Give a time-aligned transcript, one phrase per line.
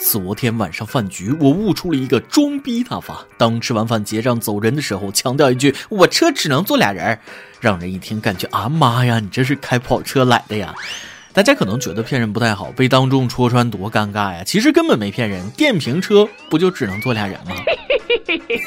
[0.00, 3.26] 昨天晚上饭局，我悟出了一个装逼大法。
[3.36, 7.18] 当吃完饭结账走人的时候，强调一句：“我车只能坐俩人。”
[7.60, 10.74] 让人一听感觉啊妈呀，你这是开跑车来的呀！
[11.34, 14.42] 大家可能觉得骗人不太好，被当众戳穿多尴尬呀。
[14.42, 17.54] 其实根本没骗人，电瓶车不就只能坐俩人吗？
[17.66, 18.62] 嘿嘿嘿嘿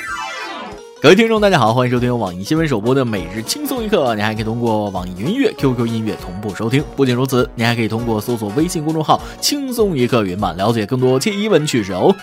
[1.03, 4.15] 各位听众，大家好，欢迎收听由网易新闻首播的每日轻松一刻。
[4.15, 6.81] 你还可以通过网易云音乐、QQ 音乐同步收听。
[6.95, 12.15] 不仅如此，你还可以通过搜索微信公众号“轻松一刻”云版了解更多奇闻趣事哦。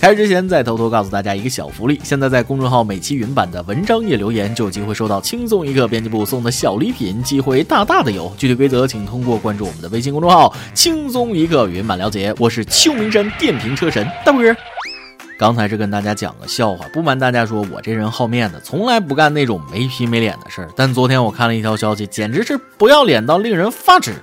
[0.00, 8.32] 开始之前，再偷偷告诉大家一个小福利：现在在公众号每期云版的文章页留言，就有机会收到轻松一刻编辑部送的小礼品，机会大大的有。
[8.38, 12.34] 具体规则请通过关注我们的微信公众号“轻松一刻”云版了解。
[12.38, 14.42] 我是秋名山电瓶车神大波。
[15.36, 20.70] 刚才是跟大家讲个笑话，不瞒大家说，我这人好面子，从来不干那种没皮没脸的事儿。
[20.76, 24.14] 但昨天我看了一条消息，简直是不要脸到令人发指。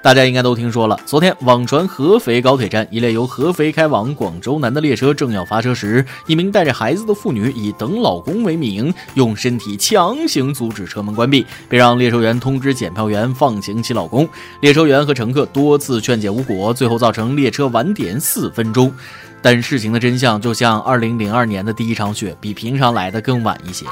[0.00, 14.26] 大家应该都听说了，昨天网传合肥高铁站一列由合肥开往广州南的列车正要发车时，一名带着孩子的妇女以等老公为名，用身体强行阻止车门关闭，并让列车员通知检票员放行其老公。
[14.60, 18.92] 列车员和乘客多次劝解无果，最后造成列车晚点四分钟。
[19.40, 23.86] 但事情的真相就像2002年的第一场雪，比平常来的更晚一些。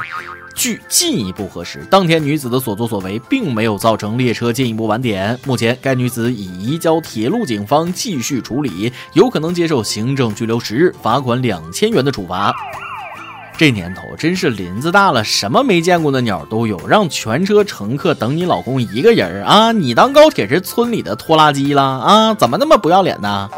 [0.54, 5.38] 据进一步核实，当天女子的所作所为并没有造成列车进一步晚点。
[5.44, 12.54] 目前，该女子已移交铁路警方继续处理，有可能接受行政拘留十日、罚款两千元的处罚。
[13.58, 16.80] 这年头真是林子大了，什么没见过的鸟都有。
[16.88, 19.72] 让全车乘客等你老公一个人啊？
[19.72, 22.34] 你当高铁是村里的拖拉机了啊？
[22.34, 23.48] 怎么那么不要脸呢？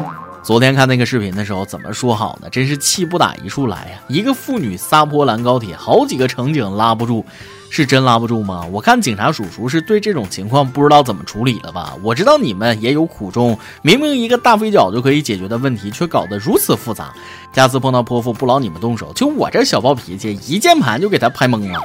[0.41, 2.49] 昨天看那个视频的时候，怎么说好呢？
[2.49, 3.99] 真是气不打一处来呀！
[4.07, 7.23] 一个妇女撒泼拦高铁，好几个乘警拉不住，
[7.69, 8.65] 是真拉不住吗？
[8.71, 11.93] 我看警察叔叔是对这种情况不知道怎么处理了吧？
[12.01, 17.13] 我知道你们也有苦衷，明明一个大飞脚就可以解决的问题，却搞得如此复杂。
[17.53, 21.83] 下次碰到泼妇，不劳你们动手，就我这小暴脾气，一键盘就给他拍懵了。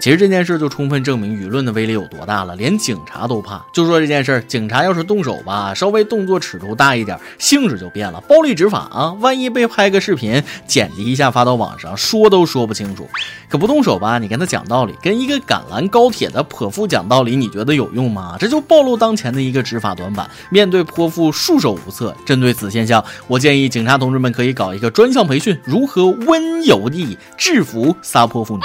[0.00, 3.64] 其实这件事就充分证明舆论的威力有多大了，连警察都怕。
[3.72, 9.12] 就说这件事，警察要是动手吧，稍微动作尺度大一点，性质就变了，暴力执法啊！
[9.20, 13.08] 万一被拍个视频，剪辑一下发到网上，说都说不清楚。
[13.48, 18.36] 可不动手吧，你跟他讲道理，跟一个赶拦高铁的泼妇讲道理，你觉得有用吗？
[18.38, 20.28] 这就暴露当前的一个执法短板。
[20.50, 28.62] 面对泼妇束手无策，针对此现象，我建议警察同志们可以搞一个专项培训，如何温柔地制服撒泼妇女。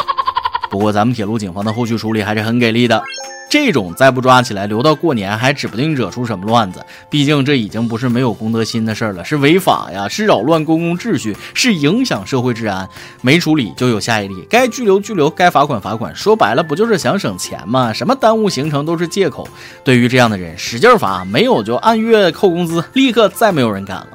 [0.72, 3.04] 不过咱们铁路警方的后续处理还是很给力的，
[3.50, 6.80] 这种再不抓起来，留到过年还指不定惹出什么乱子。
[7.09, 12.88] 毕竟这已经不是没有公德心的事儿了，是违法呀，是扰乱公共秩序，是影响社会治安。
[13.22, 16.16] 没处理就有下一例，该拘留拘留，该罚款罚款。
[16.16, 17.92] 说白了，不就是想省钱吗？
[17.92, 19.46] 什么耽误行程都是借口。
[19.84, 24.08] 对于这样的人，使劲罚，没有就按月扣工资，立刻再没有人敢了。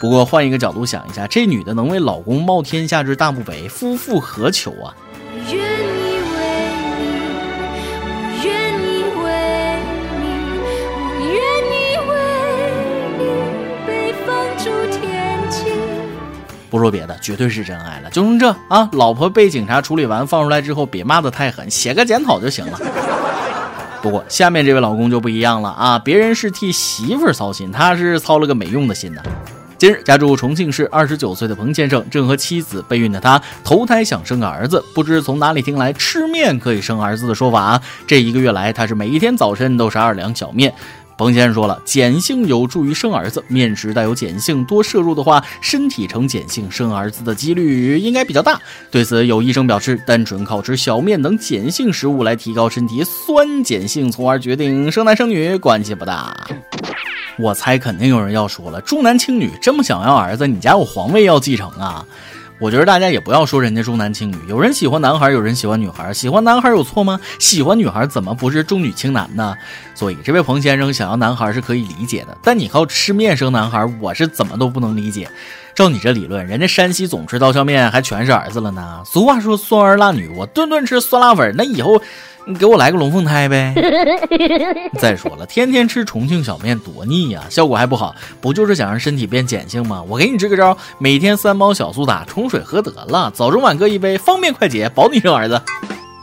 [0.00, 4.92] 不过换一个角度想一下，这女的能为老公冒天下之大不韪，夫复何求啊？
[16.76, 18.10] 不说别的，绝对是真爱了。
[18.10, 22.78] 就从这啊，老婆被警察处理完放出来之后，别骂得太狠，写个检讨就行了。
[24.02, 29.22] 不过下面这位老公就不一样了啊，别人是替媳妇儿操心，他是操了个没用的心呢。
[29.78, 37.80] 近日，家住重庆市二十九岁的彭先生正和妻子备孕的他投胎想生个儿子，不知从哪里听来吃面可以生儿子的说法。
[38.06, 40.74] 这一个月来，他是每一天早晨都是二两小面。
[41.18, 48.60] 彭先生说了，碱性有助于生儿子，面食带有碱性，多摄入的话，身体呈碱性，生儿子的几率应该比较大。
[48.90, 56.36] 对此，有医生表示，单纯靠吃小面等碱性食物来提高身体酸碱性，从而决定生男生女，关系不大。
[57.38, 62.04] 我猜肯定有人要说了，重男轻女，这么想要儿子，你家有皇位要继承啊？
[62.58, 67.20] 我觉得大家也不要说人家重男轻女，有人喜欢男孩，有人喜欢女孩，喜欢男孩有错吗？
[67.38, 69.54] 喜欢女孩怎么不是重女轻男呢？
[69.94, 75.28] 所以这位彭先生想要男孩是可以理解的，但你靠吃面生男孩，我是怎么都不能理解。
[75.74, 79.02] 照你这理论，人家山西总吃刀削面，还全是儿子了呢。
[79.04, 82.00] 俗话说酸儿辣女，我顿顿吃酸辣粉，那以后。
[82.48, 83.74] 你给我来个龙凤胎呗！
[85.00, 90.00] 再说了，天天吃重庆小面多腻呀，效果还不好，不就是想让身体变碱性吗？
[90.08, 95.60] 我给你支个招，每天三包小苏打冲水喝得了，早中晚各一杯，方便快捷，保你生儿子。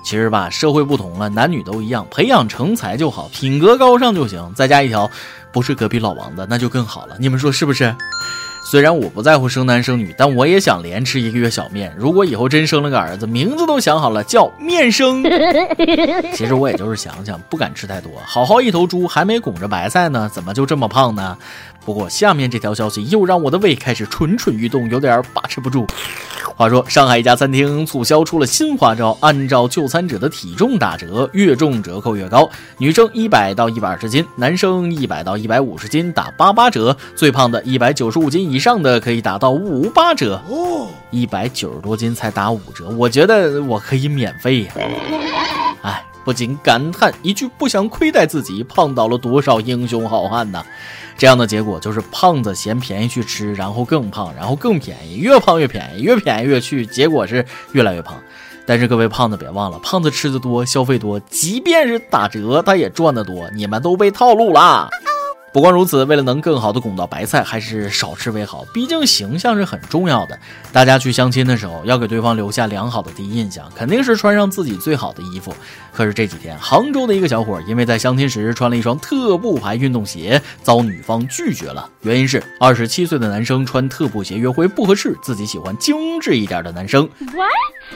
[0.06, 4.50] 其实吧，社会不同了，男女都一样，培养成才就好，品格高尚就行。
[4.56, 5.12] 再加一条，
[5.52, 7.94] 不是隔壁老王的那就更好了，你们说是不是？
[8.66, 11.94] 虽然我不在乎生男生女，但我也想连吃一个月小面。
[11.98, 15.24] 如果以后真生了个儿子，名字都想好了，叫面生。
[16.34, 18.12] 其实我也就是想想，不敢吃太多。
[18.26, 21.38] 好好一头猪，还没拱着白菜呢，怎么就这么胖呢？
[21.86, 25.86] 不过下面这条消息又让我的胃开始蠢蠢欲动，有点把持不住。
[26.56, 32.48] 话说，上海一家餐厅促销出了新花招，按照就餐者的体重打折，越重折扣越高。
[32.78, 40.40] 女生一百到一百二十斤，男生一百到一百五十斤打八八折，最胖的一百九十五斤以上的可以打到五八折。
[40.48, 44.74] 哦，一百九十多斤才打五折，我觉得我可以免费呀。
[45.82, 50.64] 哎，不禁感叹一句：不想亏待自己，胖倒了多少英雄好汉呐！
[51.18, 58.18] 这样的结果就是胖子嫌便宜去吃，然后更胖，然后更便宜，越胖越便宜，越便宜越去，结果是越来越胖。
[58.66, 63.50] 但是各位胖子别忘了，胖子吃的多，消费多，即便是打折，他也赚得多。
[63.54, 64.88] 你们都被套路啦。
[65.54, 68.66] 不光如此，为了能更好的拱到白菜，还是少吃为好。
[68.74, 70.38] 毕竟形象是很重要的。
[70.72, 75.54] 大家去相亲的时候，要给对方留下良好的第一印象，肯定是穿上自己最好的衣服。
[75.94, 81.88] 可是这几天，杭州的一个小伙因为在相亲时穿了一双特步牌运动鞋，遭女方拒绝了。
[82.02, 87.08] 原因是二十七岁的男生穿特步鞋约会不合适，自己喜欢精致一点的男生。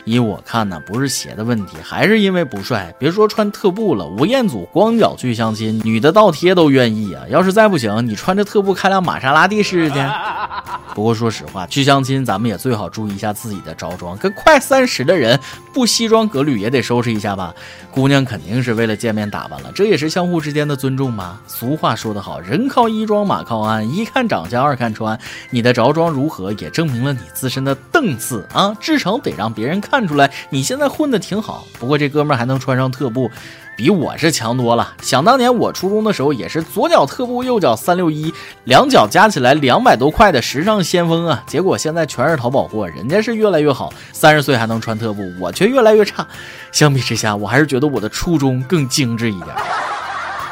[0.05, 2.93] 依我看呢，不是鞋的问题，还是因为不帅。
[2.99, 7.23] 别说穿特步了，吴彦祖光脚去相亲，女的倒贴都愿意啊。
[7.29, 9.99] 要是再不行，你穿着特步开辆玛莎拉蒂试试去。
[10.95, 14.17] 不过说实话，去相亲咱们也最好注意一下自己的着装。
[14.17, 15.39] 跟快三十的人
[15.71, 17.53] 不西装革履也得收拾一下吧。
[17.91, 21.37] 姑娘肯定是为了见面打扮了，这也是相互之间的尊重嘛。
[21.45, 25.19] 俗话说得好，人靠衣装，马靠鞍，一看长相，二看穿。
[25.51, 28.75] 你的着装如何，也证明了你自身的档次啊。
[28.79, 31.67] 至少得让别人看出来你现在混的挺好。
[31.79, 33.29] 不过这哥们还能穿上特步。
[33.77, 34.95] 比我是强多了。
[35.03, 38.33] 想当年我初中的时候，也是左脚特步，右脚三六一，
[38.63, 41.43] 两脚加起来两百多块的时尚先锋啊。
[41.45, 46.27] 结果现在全是淘宝货，人家是越来越好，三十岁还能穿特步，我却越来越差。
[46.71, 49.55] 相比之下，我还是觉得我的初中更精致一点。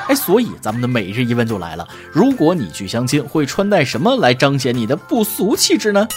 [0.07, 6.07] 哎，所以咱们的每日一问就来了：如果你去相亲，会穿戴什么来彰显你的不俗气质呢？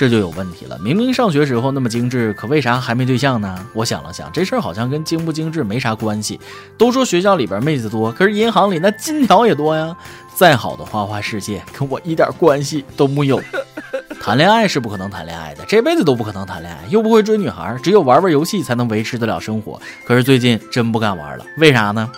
[0.00, 3.66] 这就有问题了，明明上学时候那么精致，可为啥还没对象呢？
[3.74, 6.40] 我想了想，这事儿好像跟精不精致没啥关系。
[6.78, 9.94] 都说学校里边妹子多，可是银行里那金条也多呀。
[10.34, 13.38] 再好的花花世界，跟我一点关系都没有。
[14.22, 19.78] 谈恋爱是不可能谈恋爱的，这辈子都不可能谈恋爱，又不会追女孩，只有玩玩游戏才能维持得了生活。
[20.06, 22.10] 可是最近真不敢玩了，为啥呢？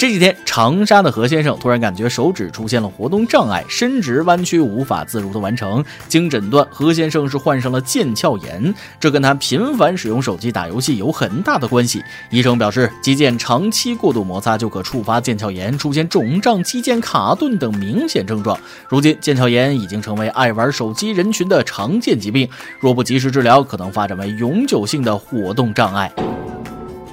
[0.00, 5.84] 这几天，长沙的何先生突然感觉手指出现了活动障碍，伸直弯曲无法自如的完成。
[6.08, 12.02] 经诊断，何先生是患上了腱鞘炎，这跟他频繁使用手机打游戏有很大的关系。
[12.30, 18.58] 医生表示，肌腱长期过度摩擦就可触发腱鞘炎，出现肿胀、肌腱卡顿等明显症状。
[18.88, 22.48] 如今，腱鞘炎已经成为爱玩手机人群的常见疾病，
[22.80, 26.10] 若不及时治疗，可能发展为永久性的活动障碍。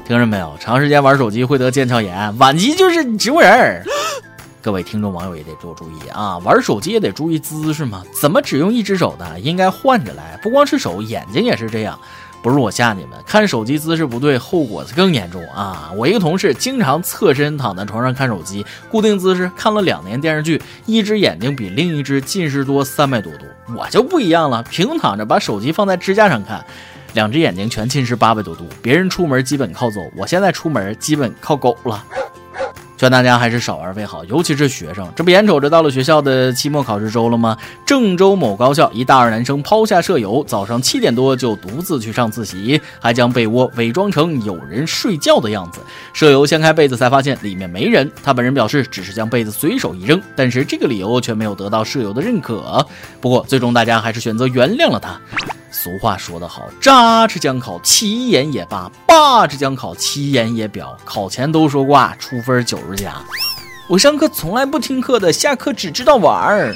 [0.08, 0.56] 听着没有？
[0.58, 3.84] 长时间玩手机会得腱鞘炎，晚期就是植物人儿。
[4.64, 6.38] 各位听众网友也得多注意啊！
[6.46, 9.38] 玩手机也得注意姿势嘛，怎么只用一只手的？
[9.42, 10.40] 应该换着来。
[10.42, 12.00] 不光是手，眼睛也是这样。
[12.42, 15.92] 不是我吓你们，看手机姿势不对，后果更严重啊！
[15.94, 23.46] 我一个同事经常侧身躺在床上看手机，固定姿势看了两年电视剧，一只眼睛比另一只近视多三百多度。
[23.76, 26.66] 我就不一样了，平躺着把手机放在支架上看。
[27.14, 32.04] 两只眼睛全近视八百多度，别人出门基本靠走，我现在出门基本靠狗了。
[32.98, 35.08] 劝大家还是少玩为好，尤其是学生。
[35.16, 37.56] 这不眼瞅着到了学校的期末考试周了吗？
[37.86, 45.80] 郑州某高校一大二男生抛下舍友，早上七点多就独自去上自习，还将被窝伪装成有人睡觉的样子。
[46.12, 52.84] 舍友掀开被子才发现里面没人，他本人表示只是将被子随手一扔，但是这个理由却没有得到舍友的认可。
[53.22, 55.22] 不过最终大家还是选择原谅了他。
[55.80, 60.98] 俗话说得好，扎吃将考，其言也罢；罢吃将考，其言也表。
[61.06, 63.14] 考前都说挂，出分九十加。
[63.88, 66.74] 我上课从来不听课的，下课只知道玩儿。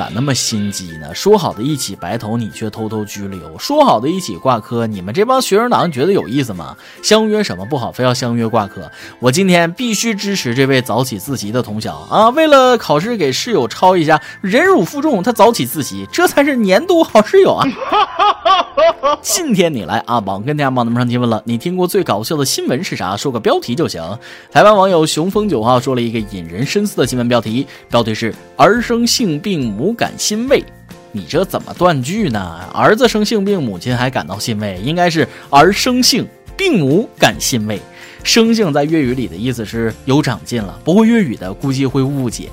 [0.00, 1.14] 咋那么心机呢？
[1.14, 6.74] 说好的一起白头，你却偷偷拘留；说好的一起挂科，你们这帮学生党觉得有意思吗？
[7.02, 8.90] 相约什么不好，非要相约挂科？
[9.18, 12.30] 我今天必须支持这位早起自习的同学啊！
[12.30, 17.68] 为了考试给室友抄一下，忍辱负重，他早起自习，这才是年度好室友啊！
[19.22, 23.16] 今天你来阿榜跟大家忙得上提问了，你听过最搞笑的新闻是啥？
[23.16, 24.02] 说个标题就行。
[24.50, 29.90] 台湾网友雄风九号说了一个引人深思的新闻标题，标题是儿生性病母。
[29.92, 30.64] 感欣慰，
[31.12, 32.60] 你这怎么断句呢？
[32.72, 37.80] 儿子生性病，母亲还感到欣慰，应该是儿生性病母感欣慰。
[38.22, 42.48] 生性在粤语里的意思是有长进了，不会粤语的估计会误解。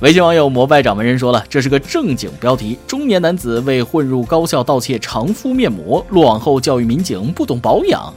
[0.00, 8.10] 微信网友膜拜掌门人说了，这是个正经标题：中年男子为混入高校盗窃常敷面膜，落网后教育民警不懂保养。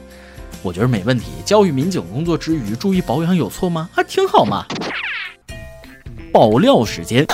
[0.62, 3.90] 我觉得没问题，教育民警工作之余注意保养有错吗？
[3.92, 4.66] 还挺好嘛。
[6.32, 7.28] 爆料时间。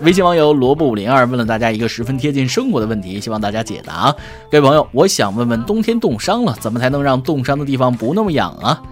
[0.00, 4.12] 微信网友萝卜五零二问了大家一个十分贴近生活的问题，希望大家解答。
[4.50, 8.82] 各位朋友，我想问问，冬天冻伤了，怎么才能让冻伤的地方不那么痒啊？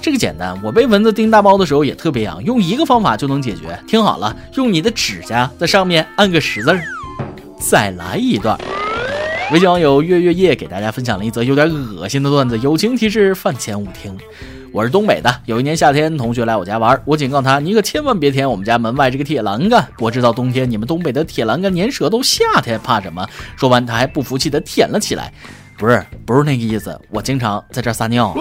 [0.00, 3.78] 这个简单，我被蚊子叮大包的时候也特别痒，用一个方法就能解决。
[3.86, 6.80] 听好了，用你的指甲在上面按个十字儿。
[7.58, 8.58] 再来一段。
[9.50, 14.16] 微信网友月月夜给大家分享了一则有点恶心的段子，友情提示：饭前勿听。
[14.70, 19.88] 我是东北的，有一年夏天，同学来我家玩，我警告他，你可千万别舔我们家门外这个铁栏杆。
[19.98, 23.26] 我知道冬天你们东北的铁栏杆粘舌头，夏天怕什么？
[23.56, 25.32] 说完，他还不服气的舔了起来。
[25.78, 28.34] 不是，不是那个意思，我经常在这撒尿。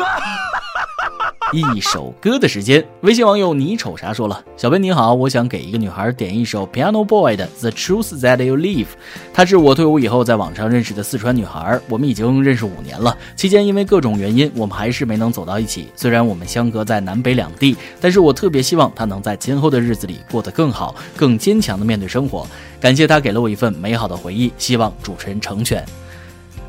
[1.53, 4.43] 一首歌的时间，微信网友你瞅啥说了？
[4.57, 8.87] 小编你好，我想给一个女孩点一首 Piano Boy 的 The Truth That You Leave。
[9.33, 13.17] 她是我退伍以后在网上认识的四川女孩，我们已经认识五年了。
[13.35, 15.87] 期间因为各种原因，我们还是没能走到一起。
[15.95, 22.45] 虽然我们相隔在南北两地，但是我特别希望她能在今后的日子里过得更好，更坚强的面对生活。
[22.81, 25.85] 感谢她给了我一份美好的回忆，希望主持人成全。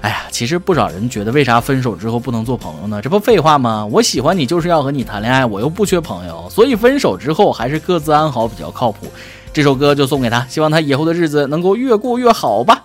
[0.00, 3.02] 哎呀，其实不少人觉得，为啥分手之后不能做朋友呢？
[3.02, 3.84] 这不废话吗？
[3.90, 9.06] 我喜欢你就是要和你谈恋爱，我又不缺朋友，所以分手之后还是各自安好比较靠谱。
[9.52, 12.84] 这首歌就送给他，希望他以后的日子能够越过越好吧。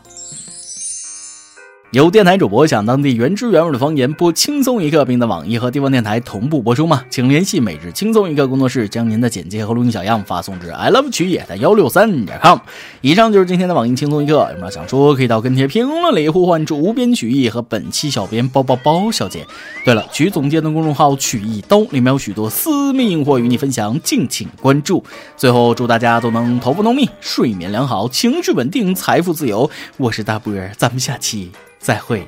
[1.93, 7.03] 有电台主播想当地原汁原味的方言播轻松一刻，并在网易和地方电台同步播出吗？
[7.07, 12.57] 请联系每日轻松一刻工作室，将您的简介和录音小样发送至 i love 曲野的幺六三点 com。
[13.01, 19.45] 以上就是今天的网易轻松一刻，有什么想说可以到跟帖评论里呼唤主编曲艺和本期小编包包包小姐。
[19.85, 25.03] 对了，曲总监的公众号曲一刀里面有许多私密硬货与你分享，敬请关注。
[25.37, 29.69] 最后祝大家都能头发浓密，睡眠良好，情绪稳定，财富自由。
[29.97, 31.51] 我是大波儿，咱们下期。
[31.83, 32.25] 再会，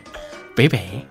[0.53, 1.07] 北北。